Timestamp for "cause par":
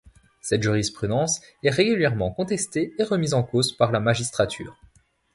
3.43-3.91